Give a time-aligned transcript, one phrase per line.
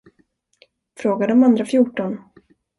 [0.99, 2.17] Fråga de andra fjorton.